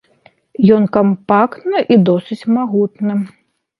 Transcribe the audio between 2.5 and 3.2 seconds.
магутны.